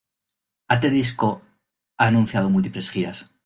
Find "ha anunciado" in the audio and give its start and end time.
1.99-2.49